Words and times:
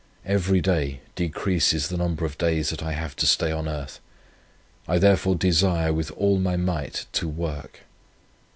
Every 0.25 0.61
day 0.61 1.01
decreases 1.15 1.89
the 1.89 1.97
number 1.97 2.25
of 2.25 2.35
days 2.35 2.71
that 2.71 2.81
I 2.81 2.93
have 2.93 3.15
to 3.17 3.27
stay 3.27 3.51
on 3.51 3.67
earth. 3.67 3.99
I 4.87 4.97
therefore 4.97 5.35
desire 5.35 5.93
with 5.93 6.09
all 6.17 6.39
my 6.39 6.55
might 6.55 7.05
to 7.11 7.27
work. 7.27 7.81